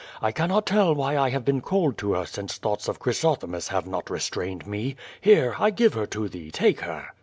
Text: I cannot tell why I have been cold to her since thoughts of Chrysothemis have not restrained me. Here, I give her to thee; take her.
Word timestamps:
I 0.19 0.31
cannot 0.31 0.65
tell 0.65 0.95
why 0.95 1.15
I 1.15 1.29
have 1.29 1.45
been 1.45 1.61
cold 1.61 1.95
to 1.99 2.13
her 2.13 2.25
since 2.25 2.57
thoughts 2.57 2.87
of 2.87 2.97
Chrysothemis 2.97 3.67
have 3.67 3.85
not 3.85 4.09
restrained 4.09 4.65
me. 4.65 4.95
Here, 5.21 5.55
I 5.59 5.69
give 5.69 5.93
her 5.93 6.07
to 6.07 6.27
thee; 6.27 6.49
take 6.49 6.79
her. 6.81 7.09